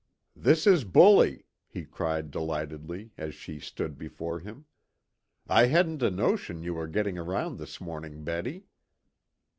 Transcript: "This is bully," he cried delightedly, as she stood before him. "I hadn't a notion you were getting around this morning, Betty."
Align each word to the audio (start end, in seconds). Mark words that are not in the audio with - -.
"This 0.35 0.65
is 0.65 0.83
bully," 0.83 1.45
he 1.67 1.85
cried 1.85 2.31
delightedly, 2.31 3.11
as 3.19 3.35
she 3.35 3.59
stood 3.59 3.99
before 3.99 4.39
him. 4.39 4.65
"I 5.47 5.67
hadn't 5.67 6.01
a 6.01 6.09
notion 6.09 6.63
you 6.63 6.73
were 6.73 6.87
getting 6.87 7.19
around 7.19 7.59
this 7.59 7.79
morning, 7.79 8.23
Betty." 8.23 8.65